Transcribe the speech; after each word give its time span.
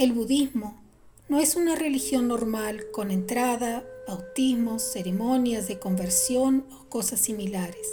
El 0.00 0.14
budismo 0.14 0.80
no 1.28 1.40
es 1.40 1.56
una 1.56 1.76
religión 1.76 2.26
normal 2.26 2.86
con 2.90 3.10
entrada, 3.10 3.84
bautismos, 4.08 4.80
ceremonias 4.82 5.68
de 5.68 5.78
conversión 5.78 6.64
o 6.72 6.88
cosas 6.88 7.20
similares. 7.20 7.86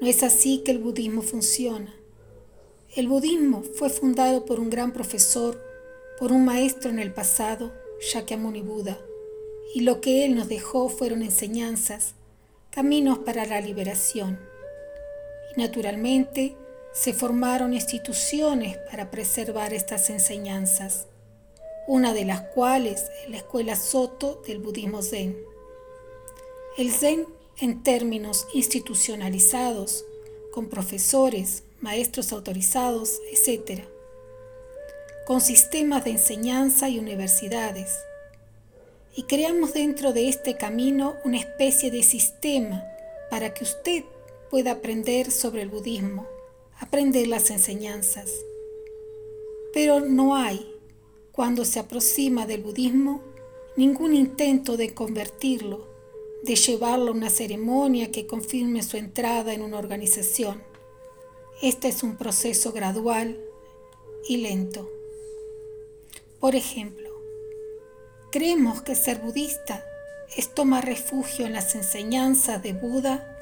No 0.00 0.06
es 0.06 0.22
así 0.22 0.62
que 0.64 0.70
el 0.70 0.78
budismo 0.78 1.20
funciona. 1.20 1.94
El 2.94 3.08
budismo 3.08 3.62
fue 3.62 3.90
fundado 3.90 4.46
por 4.46 4.58
un 4.58 4.70
gran 4.70 4.94
profesor, 4.94 5.62
por 6.18 6.32
un 6.32 6.46
maestro 6.46 6.88
en 6.88 6.98
el 6.98 7.12
pasado, 7.12 7.74
Shakyamuni 8.00 8.62
Buda, 8.62 8.98
y 9.74 9.80
lo 9.80 10.00
que 10.00 10.24
él 10.24 10.34
nos 10.34 10.48
dejó 10.48 10.88
fueron 10.88 11.20
enseñanzas, 11.20 12.14
caminos 12.70 13.18
para 13.18 13.44
la 13.44 13.60
liberación. 13.60 14.38
Y 15.54 15.60
naturalmente 15.60 16.56
se 16.96 17.12
formaron 17.12 17.74
instituciones 17.74 18.78
para 18.90 19.10
preservar 19.10 19.74
estas 19.74 20.08
enseñanzas, 20.08 21.06
una 21.86 22.14
de 22.14 22.24
las 22.24 22.40
cuales 22.40 23.04
es 23.22 23.28
la 23.28 23.36
escuela 23.36 23.76
Soto 23.76 24.42
del 24.46 24.60
budismo 24.60 25.02
Zen. 25.02 25.36
El 26.78 26.90
Zen 26.90 27.26
en 27.58 27.82
términos 27.82 28.48
institucionalizados, 28.54 30.06
con 30.52 30.70
profesores, 30.70 31.64
maestros 31.82 32.32
autorizados, 32.32 33.20
etc., 33.30 33.82
con 35.26 35.42
sistemas 35.42 36.02
de 36.04 36.12
enseñanza 36.12 36.88
y 36.88 36.98
universidades. 36.98 37.94
Y 39.14 39.24
creamos 39.24 39.74
dentro 39.74 40.14
de 40.14 40.30
este 40.30 40.56
camino 40.56 41.14
una 41.24 41.38
especie 41.38 41.90
de 41.90 42.02
sistema 42.02 42.84
para 43.30 43.52
que 43.52 43.64
usted 43.64 44.04
pueda 44.50 44.72
aprender 44.72 45.30
sobre 45.30 45.62
el 45.62 45.68
budismo, 45.68 46.26
aprender 46.78 47.26
las 47.28 47.50
enseñanzas. 47.50 48.30
Pero 49.72 50.00
no 50.00 50.36
hay, 50.36 50.74
cuando 51.32 51.64
se 51.64 51.78
aproxima 51.78 52.46
del 52.46 52.62
budismo, 52.62 53.22
ningún 53.76 54.14
intento 54.14 54.76
de 54.76 54.94
convertirlo 54.94 55.96
de 56.46 56.54
llevarlo 56.54 57.10
a 57.10 57.14
una 57.14 57.28
ceremonia 57.28 58.12
que 58.12 58.28
confirme 58.28 58.84
su 58.84 58.96
entrada 58.96 59.52
en 59.52 59.62
una 59.62 59.78
organización. 59.78 60.62
Este 61.60 61.88
es 61.88 62.04
un 62.04 62.16
proceso 62.16 62.72
gradual 62.72 63.40
y 64.28 64.36
lento. 64.36 64.88
Por 66.38 66.54
ejemplo, 66.54 67.10
creemos 68.30 68.80
que 68.82 68.94
ser 68.94 69.18
budista 69.18 69.84
es 70.36 70.54
tomar 70.54 70.84
refugio 70.84 71.46
en 71.46 71.52
las 71.52 71.74
enseñanzas 71.74 72.62
de 72.62 72.74
Buda, 72.74 73.35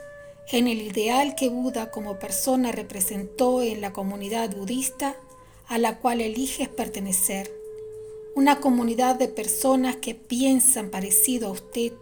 en 0.50 0.68
el 0.68 0.82
ideal 0.82 1.34
que 1.34 1.48
Buda 1.48 1.90
como 1.90 2.18
persona 2.18 2.72
representó 2.72 3.62
en 3.62 3.80
la 3.80 3.92
comunidad 3.92 4.54
budista 4.54 5.16
a 5.68 5.78
la 5.78 5.98
cual 5.98 6.20
eliges 6.20 6.68
pertenecer, 6.68 7.50
una 8.34 8.60
comunidad 8.60 9.16
de 9.16 9.28
personas 9.28 9.96
que 9.96 10.14
piensan 10.14 10.90
parecido 10.90 11.48
a 11.48 11.52
usted 11.52 11.92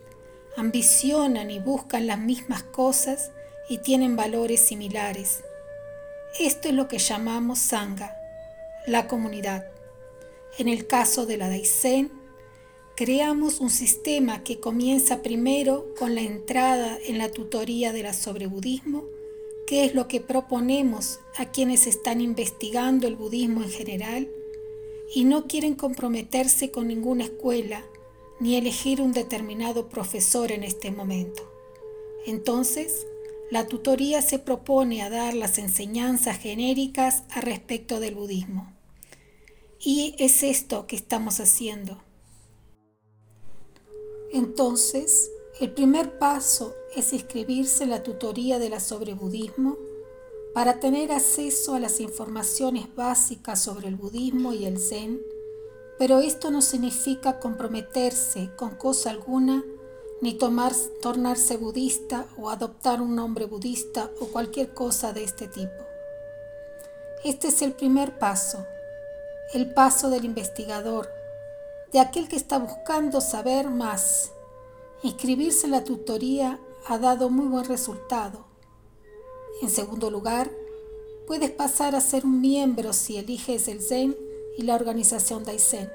ambicionan 0.57 1.51
y 1.51 1.59
buscan 1.59 2.07
las 2.07 2.19
mismas 2.19 2.63
cosas 2.63 3.31
y 3.69 3.79
tienen 3.79 4.17
valores 4.17 4.61
similares. 4.61 5.43
Esto 6.39 6.69
es 6.69 6.75
lo 6.75 6.89
que 6.89 6.99
llamamos 6.99 7.59
Sangha, 7.59 8.17
la 8.87 9.07
comunidad. 9.07 9.67
En 10.59 10.69
el 10.69 10.87
caso 10.87 11.27
de 11.27 11.37
la 11.37 11.49
Daisen, 11.49 12.13
creamos 12.97 13.61
un 13.61 13.71
sistema 13.71 14.45
que 14.45 14.61
comienza 14.61 15.23
primero 15.23 15.95
con 15.99 16.15
la 16.15 16.21
entrada 16.21 16.99
en 17.05 17.19
la 17.19 17.31
tutoría 17.31 17.93
de 17.93 18.03
la 18.03 18.13
sobrebudismo, 18.13 19.05
que 19.67 19.85
es 19.85 19.95
lo 19.95 20.09
que 20.09 20.21
proponemos 20.21 21.21
a 21.37 21.51
quienes 21.51 21.87
están 21.87 22.21
investigando 22.21 23.07
el 23.07 23.17
budismo 23.17 23.63
en 23.63 23.71
general 23.71 24.29
y 25.15 25.25
no 25.25 25.47
quieren 25.47 25.75
comprometerse 25.75 26.71
con 26.71 26.89
ninguna 26.89 27.25
escuela 27.25 27.85
ni 28.41 28.57
elegir 28.57 29.01
un 29.01 29.13
determinado 29.13 29.89
profesor 29.89 30.53
en 30.53 30.65
este 30.65 30.91
momento. 30.91 31.43
Entonces, 32.27 33.07
la 33.51 33.67
tutoría 33.67 34.23
se 34.23 34.39
propone 34.39 35.03
a 35.03 35.11
dar 35.11 35.35
las 35.35 35.59
enseñanzas 35.59 36.39
genéricas 36.39 37.25
a 37.31 37.41
respecto 37.41 38.01
del 38.01 38.15
budismo. 38.15 38.73
Y 39.79 40.15
es 40.19 40.43
esto 40.43 40.87
que 40.87 40.97
estamos 40.97 41.41
haciendo. 41.41 42.03
Entonces, 44.33 45.31
el 45.61 45.73
primer 45.73 46.19
paso 46.19 46.75
es 46.97 47.13
inscribirse 47.13 47.85
en 47.85 47.91
la 47.91 48.03
tutoría 48.03 48.59
de 48.59 48.71
la 48.71 48.81
sobrebudismo 48.81 49.77
para 50.55 50.81
tener 50.81 51.13
acceso 51.13 51.75
a 51.75 51.81
las 51.81 52.01
informaciones 52.01 52.95
básicas 52.95 53.63
sobre 53.63 53.89
el 53.89 53.97
budismo 53.97 54.53
y 54.53 54.67
el 54.67 54.79
zen 54.79 55.23
pero 56.03 56.19
esto 56.19 56.51
no 56.51 56.63
significa 56.63 57.39
comprometerse 57.39 58.51
con 58.57 58.71
cosa 58.71 59.11
alguna, 59.11 59.65
ni 60.21 60.35
tomar, 60.35 60.73
tornarse 61.01 61.57
budista 61.57 62.27
o 62.37 62.51
adoptar 62.51 63.01
un 63.01 63.15
nombre 63.15 63.47
budista 63.47 64.11
o 64.19 64.27
cualquier 64.27 64.75
cosa 64.75 65.13
de 65.13 65.23
este 65.23 65.47
tipo. 65.47 65.85
Este 67.25 67.47
es 67.47 67.63
el 67.63 67.75
primer 67.75 68.19
paso, 68.19 68.67
el 69.55 69.73
paso 69.75 70.11
del 70.11 70.25
investigador, 70.25 71.09
de 71.93 72.01
aquel 72.01 72.29
que 72.29 72.37
está 72.37 72.59
buscando 72.59 73.21
saber 73.21 73.69
más. 73.69 74.33
Inscribirse 75.03 75.67
en 75.67 75.73
la 75.73 75.85
tutoría 75.85 76.59
ha 76.87 76.99
dado 76.99 77.29
muy 77.29 77.47
buen 77.47 77.65
resultado. 77.65 78.47
En 79.61 79.71
segundo 79.71 80.11
lugar, 80.11 80.51
puedes 81.27 81.51
pasar 81.51 81.95
a 81.95 82.01
ser 82.01 82.25
un 82.25 82.41
miembro 82.41 82.93
si 82.93 83.19
eliges 83.19 83.69
el 83.69 83.83
Zen 83.83 84.17
y 84.57 84.63
la 84.63 84.75
organización 84.75 85.45
Daisen. 85.45 85.91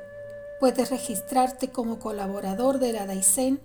Puedes 0.60 0.90
registrarte 0.90 1.72
como 1.72 2.00
colaborador 2.00 2.80
de 2.80 2.94
la 2.94 3.06
Daisen 3.06 3.60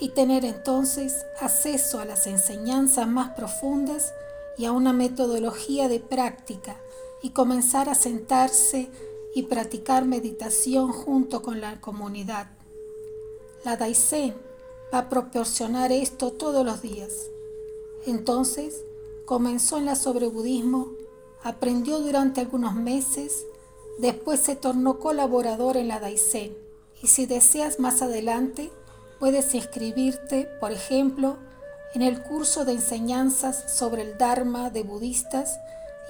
y 0.00 0.10
tener 0.10 0.44
entonces 0.44 1.24
acceso 1.40 2.00
a 2.00 2.04
las 2.04 2.26
enseñanzas 2.26 3.06
más 3.06 3.30
profundas 3.34 4.12
y 4.56 4.64
a 4.64 4.72
una 4.72 4.92
metodología 4.92 5.88
de 5.88 6.00
práctica 6.00 6.76
y 7.22 7.30
comenzar 7.30 7.88
a 7.88 7.94
sentarse 7.94 8.90
y 9.34 9.44
practicar 9.44 10.04
meditación 10.04 10.92
junto 10.92 11.42
con 11.42 11.60
la 11.60 11.80
comunidad. 11.80 12.48
La 13.64 13.76
Daisen 13.76 14.34
va 14.92 14.98
a 14.98 15.08
proporcionar 15.08 15.92
esto 15.92 16.32
todos 16.32 16.64
los 16.64 16.82
días. 16.82 17.12
Entonces, 18.06 18.82
comenzó 19.26 19.78
en 19.78 19.86
la 19.86 19.94
sobrebudismo, 19.94 20.92
aprendió 21.42 22.00
durante 22.00 22.40
algunos 22.40 22.74
meses 22.74 23.44
Después 24.00 24.40
se 24.40 24.56
tornó 24.56 24.98
colaborador 24.98 25.76
en 25.76 25.88
la 25.88 26.00
Daisen 26.00 26.56
y 27.02 27.08
si 27.08 27.26
deseas 27.26 27.78
más 27.80 28.00
adelante 28.00 28.70
puedes 29.18 29.54
inscribirte, 29.54 30.48
por 30.58 30.72
ejemplo, 30.72 31.36
en 31.94 32.00
el 32.00 32.22
curso 32.22 32.64
de 32.64 32.72
enseñanzas 32.72 33.76
sobre 33.76 34.00
el 34.00 34.16
Dharma 34.16 34.70
de 34.70 34.84
budistas 34.84 35.58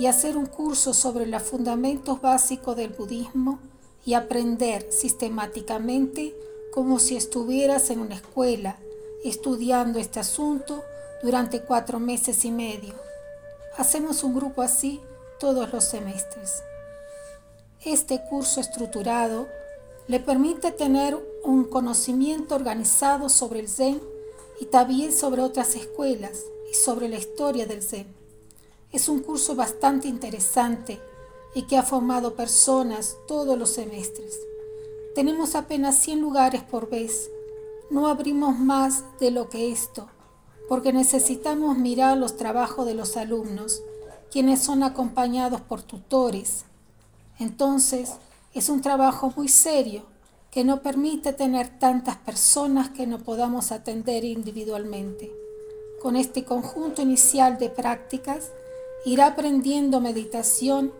y 0.01 0.07
hacer 0.07 0.39
un 0.39 0.47
curso 0.47 0.95
sobre 0.95 1.27
los 1.27 1.43
fundamentos 1.43 2.23
básicos 2.23 2.75
del 2.75 2.89
budismo 2.89 3.59
y 4.07 4.15
aprender 4.15 4.91
sistemáticamente 4.91 6.35
como 6.73 6.99
si 6.99 7.19
estuvieras 7.19 7.91
en 7.91 8.01
una 8.01 8.15
escuela 8.15 8.79
estudiando 9.27 9.99
este 9.99 10.19
asunto 10.19 10.83
durante 11.23 11.61
cuatro 11.61 12.01
meses 12.01 12.47
y 12.47 12.51
medio. 12.51 12.95
Hacemos 13.77 14.25
un 14.25 14.35
grupo 14.35 14.63
así 14.63 15.03
todos 15.39 15.71
los 15.71 15.85
semestres. 15.85 16.63
Este 17.85 18.23
curso 18.23 18.63
estructurado 18.63 19.49
le 20.09 20.19
permite 20.19 20.73
tener 20.73 21.15
un 21.45 21.65
conocimiento 21.65 22.55
organizado 22.55 23.29
sobre 23.29 23.61
el 23.61 23.69
Zen 23.69 24.01
y 24.61 24.65
también 24.65 25.13
sobre 25.13 25.43
otras 25.43 25.77
escuelas 25.77 26.41
y 26.71 26.75
sobre 26.75 27.11
la 27.11 27.19
historia 27.19 27.67
del 27.67 27.83
Zen. 27.83 28.20
Es 28.93 29.09
un 29.09 29.21
curso 29.21 29.55
bastante 29.55 30.09
interesante 30.09 31.01
y 31.55 31.63
que 31.63 31.77
ha 31.77 31.83
formado 31.83 32.35
personas 32.35 33.17
todos 33.27 33.59
los 33.59 33.71
semestres. 33.71 34.39
Tenemos 35.15 35.55
apenas 35.55 35.97
100 35.99 36.21
lugares 36.21 36.63
por 36.63 36.89
vez. 36.89 37.31
No 37.91 38.09
abrimos 38.09 38.59
más 38.59 39.05
de 39.19 39.31
lo 39.31 39.49
que 39.49 39.73
esto, 39.73 40.09
porque 40.69 40.93
necesitamos 40.93 41.77
mirar 41.77 42.17
los 42.17 42.37
trabajos 42.37 42.87
de 42.87 42.95
los 42.95 43.17
alumnos, 43.17 43.83
quienes 44.31 44.61
son 44.61 44.83
acompañados 44.83 45.61
por 45.61 45.83
tutores 45.83 46.65
entonces, 47.41 48.13
es 48.53 48.69
un 48.69 48.83
trabajo 48.83 49.33
muy 49.35 49.49
serio 49.49 50.03
que 50.51 50.63
no 50.63 50.83
permite 50.83 51.33
tener 51.33 51.79
tantas 51.79 52.17
personas 52.17 52.91
que 52.91 53.07
no 53.07 53.19
podamos 53.19 53.73
atender 53.73 54.25
individualmente. 54.25 55.33
Con 56.03 56.17
este 56.17 56.45
conjunto 56.45 57.01
inicial 57.01 57.59
de 57.59 57.71
prácticas, 57.71 58.51
irá 59.05 59.27
aprendiendo 59.27 60.01
meditación, 60.01 60.93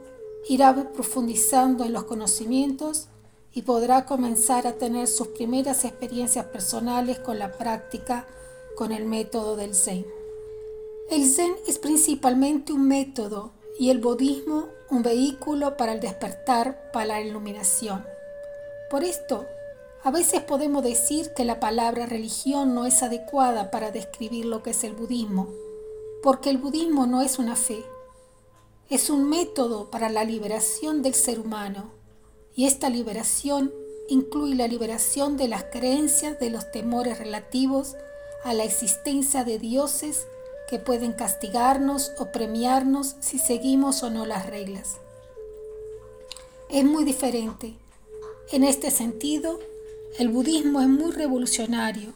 irá 0.49 0.93
profundizando 0.93 1.85
en 1.85 1.93
los 1.93 2.05
conocimientos 2.05 3.09
y 3.53 3.63
podrá 3.63 4.07
comenzar 4.07 4.67
a 4.67 4.75
tener 4.75 5.07
sus 5.07 5.29
primeras 5.29 5.85
experiencias 5.85 6.47
personales 6.47 7.19
con 7.19 7.39
la 7.39 7.53
práctica 7.53 8.27
con 8.77 8.93
el 8.93 9.05
método 9.05 9.57
del 9.57 9.75
Zen. 9.75 10.07
El 11.11 11.27
Zen 11.27 11.55
es 11.67 11.79
principalmente 11.79 12.73
un 12.73 12.87
método 12.87 13.53
y 13.79 13.91
el 13.91 13.99
budismo 13.99 14.69
un 14.91 15.03
vehículo 15.03 15.77
para 15.77 15.93
el 15.93 16.01
despertar, 16.01 16.91
para 16.93 17.07
la 17.07 17.21
iluminación. 17.21 18.05
Por 18.91 19.05
esto, 19.05 19.47
a 20.03 20.11
veces 20.11 20.43
podemos 20.43 20.83
decir 20.83 21.33
que 21.35 21.45
la 21.45 21.61
palabra 21.61 22.07
religión 22.07 22.75
no 22.75 22.87
es 22.87 23.03
adecuada 23.03 23.71
para 23.71 23.91
describir 23.91 24.47
lo 24.47 24.63
que 24.63 24.71
es 24.71 24.83
el 24.83 24.95
budismo, 24.95 25.49
porque 26.23 26.51
el 26.51 26.59
budismo 26.59 27.07
no 27.07 27.23
es 27.23 27.39
una 27.39 27.57
fe, 27.57 27.85
es 28.89 29.09
un 29.09 29.29
método 29.29 29.91
para 29.91 30.09
la 30.09 30.25
liberación 30.25 31.03
del 31.03 31.15
ser 31.15 31.41
humano, 31.41 31.91
y 32.55 32.67
esta 32.67 32.91
liberación 32.91 33.73
incluye 34.09 34.55
la 34.55 34.67
liberación 34.67 35.37
de 35.37 35.49
las 35.49 35.65
creencias 35.65 36.39
de 36.41 36.51
los 36.51 36.71
temores 36.73 37.19
relativos 37.19 37.95
a 38.45 38.53
la 38.55 38.65
existencia 38.65 39.45
de 39.45 39.59
dioses 39.59 40.27
que 40.69 40.79
pueden 40.79 41.13
castigarnos 41.13 42.13
o 42.19 42.33
premiarnos 42.33 43.17
si 43.21 43.39
seguimos 43.39 44.03
o 44.03 44.11
no 44.11 44.27
las 44.27 44.47
reglas. 44.47 44.97
Es 46.69 46.85
muy 46.85 47.05
diferente. 47.05 47.75
En 48.53 48.65
este 48.65 48.91
sentido, 48.91 49.59
el 50.19 50.29
budismo 50.29 50.81
es 50.81 50.89
muy 50.89 51.13
revolucionario 51.13 52.13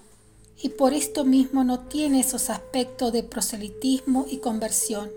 y 0.61 0.71
por 0.71 0.95
esto 0.95 1.25
mismo 1.25 1.65
no 1.65 1.87
tiene 1.89 2.21
esos 2.21 2.51
aspectos 2.51 3.13
de 3.13 3.23
proselitismo 3.23 4.27
y 4.29 4.39
conversión 4.39 5.11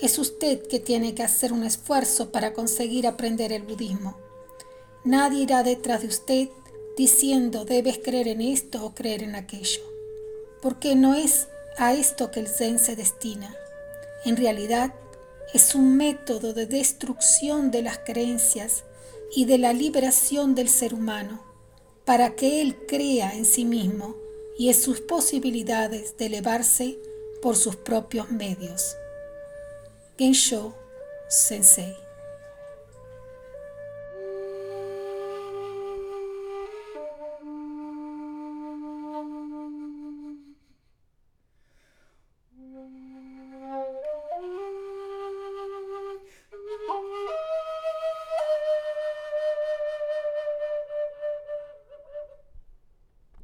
es 0.00 0.18
usted 0.18 0.66
que 0.66 0.80
tiene 0.80 1.14
que 1.14 1.22
hacer 1.22 1.52
un 1.52 1.64
esfuerzo 1.64 2.32
para 2.32 2.52
conseguir 2.54 3.06
aprender 3.06 3.52
el 3.52 3.62
budismo. 3.62 4.16
Nadie 5.04 5.42
irá 5.42 5.62
detrás 5.62 6.02
de 6.02 6.08
usted 6.08 6.48
diciendo 6.96 7.64
debes 7.64 7.98
creer 7.98 8.28
en 8.28 8.40
esto 8.40 8.84
o 8.84 8.94
creer 8.94 9.22
en 9.22 9.34
aquello, 9.34 9.82
porque 10.60 10.94
no 10.94 11.14
es 11.14 11.48
a 11.78 11.94
esto 11.94 12.30
que 12.30 12.40
el 12.40 12.48
Zen 12.48 12.78
se 12.78 12.96
destina. 12.96 13.54
En 14.24 14.36
realidad, 14.36 14.94
es 15.54 15.74
un 15.74 15.96
método 15.96 16.52
de 16.52 16.66
destrucción 16.66 17.70
de 17.70 17.82
las 17.82 17.98
creencias 17.98 18.84
y 19.34 19.44
de 19.44 19.58
la 19.58 19.72
liberación 19.72 20.54
del 20.54 20.68
ser 20.68 20.94
humano, 20.94 21.42
para 22.04 22.30
que 22.30 22.60
él 22.60 22.76
crea 22.86 23.34
en 23.36 23.44
sí 23.44 23.64
mismo 23.64 24.16
y 24.58 24.68
en 24.68 24.74
sus 24.74 25.00
posibilidades 25.00 26.16
de 26.16 26.26
elevarse 26.26 26.98
por 27.40 27.56
sus 27.56 27.76
propios 27.76 28.30
medios. 28.30 28.96
Gensho 30.18 30.74
Sensei. 31.28 32.01